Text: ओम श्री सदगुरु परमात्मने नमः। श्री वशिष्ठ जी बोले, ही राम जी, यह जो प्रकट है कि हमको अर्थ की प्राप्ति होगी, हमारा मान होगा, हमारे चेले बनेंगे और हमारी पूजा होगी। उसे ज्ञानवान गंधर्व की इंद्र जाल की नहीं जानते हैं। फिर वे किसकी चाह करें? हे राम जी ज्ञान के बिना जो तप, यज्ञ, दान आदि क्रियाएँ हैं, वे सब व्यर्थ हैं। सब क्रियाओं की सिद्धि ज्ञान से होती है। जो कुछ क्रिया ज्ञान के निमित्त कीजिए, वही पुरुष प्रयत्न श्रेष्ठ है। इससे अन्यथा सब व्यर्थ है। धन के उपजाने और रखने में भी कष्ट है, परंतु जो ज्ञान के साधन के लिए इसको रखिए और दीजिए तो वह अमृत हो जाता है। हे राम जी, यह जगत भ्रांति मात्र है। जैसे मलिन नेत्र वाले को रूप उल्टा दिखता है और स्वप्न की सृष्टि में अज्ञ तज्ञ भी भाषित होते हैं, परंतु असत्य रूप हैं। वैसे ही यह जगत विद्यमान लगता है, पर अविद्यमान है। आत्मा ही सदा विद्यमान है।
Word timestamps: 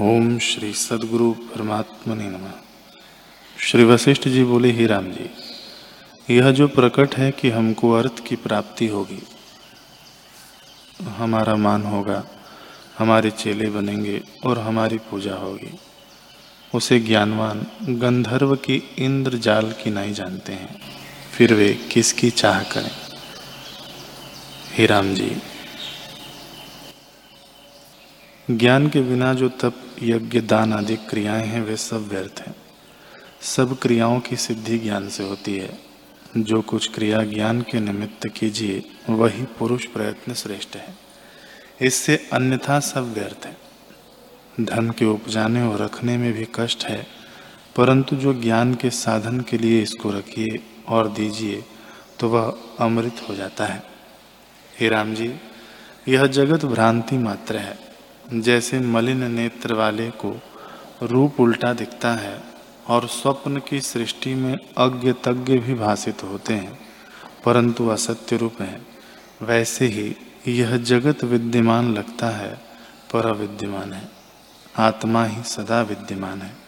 ओम 0.00 0.38
श्री 0.38 0.72
सदगुरु 0.72 1.32
परमात्मने 1.32 2.24
नमः। 2.24 2.52
श्री 3.58 3.84
वशिष्ठ 3.84 4.28
जी 4.28 4.44
बोले, 4.44 4.70
ही 4.72 4.86
राम 4.86 5.04
जी, 5.04 5.30
यह 6.34 6.50
जो 6.50 6.68
प्रकट 6.68 7.14
है 7.14 7.30
कि 7.30 7.50
हमको 7.50 7.92
अर्थ 7.92 8.26
की 8.26 8.36
प्राप्ति 8.36 8.86
होगी, 8.86 9.22
हमारा 11.00 11.56
मान 11.56 11.82
होगा, 11.82 12.24
हमारे 12.98 13.30
चेले 13.30 13.70
बनेंगे 13.70 14.22
और 14.46 14.58
हमारी 14.58 14.98
पूजा 14.98 15.34
होगी। 15.34 15.78
उसे 16.74 17.00
ज्ञानवान 17.00 17.66
गंधर्व 17.82 18.56
की 18.56 18.82
इंद्र 18.98 19.38
जाल 19.38 19.72
की 19.72 19.90
नहीं 19.90 20.14
जानते 20.14 20.52
हैं। 20.52 20.80
फिर 21.36 21.54
वे 21.54 21.74
किसकी 21.92 22.30
चाह 22.30 22.62
करें? 22.62 22.90
हे 24.72 24.86
राम 24.86 25.14
जी 25.14 25.36
ज्ञान 28.50 28.88
के 28.88 29.00
बिना 29.00 29.34
जो 29.34 29.48
तप, 29.48 29.96
यज्ञ, 30.02 30.40
दान 30.40 30.72
आदि 30.72 30.96
क्रियाएँ 30.96 31.46
हैं, 31.46 31.62
वे 31.62 31.76
सब 31.76 32.08
व्यर्थ 32.08 32.40
हैं। 32.46 32.56
सब 33.42 33.78
क्रियाओं 33.78 34.20
की 34.20 34.36
सिद्धि 34.36 34.78
ज्ञान 34.78 35.08
से 35.08 35.28
होती 35.28 35.58
है। 35.58 35.78
जो 36.36 36.62
कुछ 36.62 36.94
क्रिया 36.94 37.22
ज्ञान 37.22 37.60
के 37.60 37.80
निमित्त 37.80 38.28
कीजिए, 38.28 38.84
वही 39.10 39.44
पुरुष 39.44 39.86
प्रयत्न 39.86 40.34
श्रेष्ठ 40.34 40.76
है। 40.76 40.96
इससे 41.80 42.28
अन्यथा 42.32 42.80
सब 42.80 43.12
व्यर्थ 43.14 43.46
है। 43.46 43.56
धन 44.60 44.90
के 44.90 45.04
उपजाने 45.04 45.62
और 45.62 45.82
रखने 45.82 46.16
में 46.16 46.32
भी 46.32 46.48
कष्ट 46.54 46.84
है, 46.84 47.06
परंतु 47.76 48.16
जो 48.16 48.34
ज्ञान 48.34 48.74
के 48.74 48.90
साधन 48.90 49.40
के 49.40 49.58
लिए 49.58 49.82
इसको 49.82 50.10
रखिए 50.10 50.58
और 50.88 51.08
दीजिए 51.08 51.64
तो 52.18 52.28
वह 52.28 52.58
अमृत 52.80 53.16
हो 53.28 53.34
जाता 53.34 53.66
है। 53.66 53.82
हे 54.80 54.88
राम 54.88 55.14
जी, 55.14 55.34
यह 56.08 56.26
जगत 56.26 56.64
भ्रांति 56.64 57.18
मात्र 57.18 57.56
है। 57.56 57.87
जैसे 58.32 58.78
मलिन 58.78 59.30
नेत्र 59.30 59.72
वाले 59.72 60.10
को 60.10 60.40
रूप 61.02 61.40
उल्टा 61.40 61.72
दिखता 61.72 62.12
है 62.12 62.42
और 62.88 63.06
स्वप्न 63.06 63.58
की 63.58 63.80
सृष्टि 63.80 64.34
में 64.34 64.58
अज्ञ 64.78 65.12
तज्ञ 65.12 65.58
भी 65.58 65.74
भाषित 65.74 66.24
होते 66.24 66.54
हैं, 66.54 66.78
परंतु 67.44 67.88
असत्य 67.88 68.36
रूप 68.36 68.62
हैं। 68.62 68.86
वैसे 69.42 69.86
ही 69.86 70.16
यह 70.48 70.76
जगत 70.76 71.24
विद्यमान 71.24 71.94
लगता 71.94 72.26
है, 72.26 72.60
पर 73.12 73.26
अविद्यमान 73.26 73.92
है। 73.92 74.08
आत्मा 74.78 75.24
ही 75.24 75.42
सदा 75.42 75.82
विद्यमान 75.82 76.42
है। 76.42 76.67